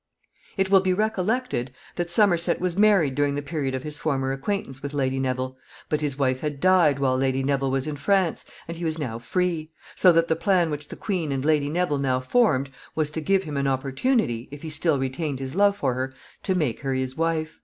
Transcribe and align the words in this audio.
]It 0.57 0.71
will 0.71 0.79
be 0.79 0.95
recollected 0.95 1.69
that 1.95 2.09
Somerset 2.09 2.59
was 2.59 2.75
married 2.75 3.13
during 3.13 3.35
the 3.35 3.43
period 3.43 3.75
of 3.75 3.83
his 3.83 3.97
former 3.97 4.31
acquaintance 4.31 4.81
with 4.81 4.95
Lady 4.95 5.19
Neville, 5.19 5.57
but 5.89 6.01
his 6.01 6.17
wife 6.17 6.39
had 6.39 6.59
died 6.59 6.97
while 6.97 7.15
Lady 7.15 7.43
Neville 7.43 7.69
was 7.69 7.85
in 7.85 7.95
France, 7.95 8.43
and 8.67 8.75
he 8.75 8.83
was 8.83 8.97
now 8.97 9.19
free; 9.19 9.69
so 9.95 10.11
that 10.11 10.27
the 10.27 10.35
plan 10.35 10.71
which 10.71 10.87
the 10.87 10.95
queen 10.95 11.31
and 11.31 11.45
Lady 11.45 11.69
Neville 11.69 11.99
now 11.99 12.19
formed 12.19 12.71
was 12.95 13.11
to 13.11 13.21
give 13.21 13.43
him 13.43 13.57
an 13.57 13.67
opportunity, 13.67 14.47
if 14.49 14.63
he 14.63 14.71
still 14.71 14.97
retained 14.97 15.37
his 15.37 15.53
love 15.53 15.77
for 15.77 15.93
her, 15.93 16.15
to 16.41 16.55
make 16.55 16.79
her 16.79 16.95
his 16.95 17.15
wife. 17.15 17.59